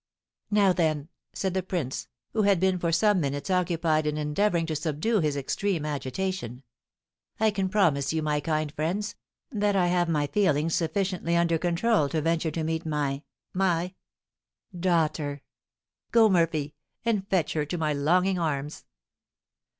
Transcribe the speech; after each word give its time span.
"Now, 0.49 0.73
then," 0.73 1.09
said 1.31 1.53
the 1.53 1.61
prince, 1.61 2.07
who 2.33 2.41
had 2.41 2.59
been 2.59 2.79
for 2.79 2.91
some 2.91 3.19
minutes 3.21 3.51
occupied 3.51 4.07
in 4.07 4.17
endeavouring 4.17 4.65
to 4.65 4.75
subdue 4.75 5.19
his 5.19 5.37
extreme 5.37 5.85
agitation, 5.85 6.63
"I 7.39 7.51
can 7.51 7.69
promise 7.69 8.11
you, 8.11 8.23
my 8.23 8.39
kind 8.39 8.71
friends, 8.71 9.13
that 9.51 9.75
I 9.75 9.85
have 9.89 10.09
my 10.09 10.25
feelings 10.25 10.73
sufficiently 10.73 11.35
under 11.37 11.59
control 11.59 12.09
to 12.09 12.19
venture 12.23 12.49
to 12.49 12.63
meet 12.63 12.83
my 12.83 13.21
my 13.53 13.93
daughter. 14.75 15.43
Go, 16.11 16.29
Murphy, 16.29 16.73
and 17.05 17.27
fetch 17.27 17.53
her 17.53 17.67
to 17.67 17.77
my 17.77 17.93
longing 17.93 18.39
arms." 18.39 18.85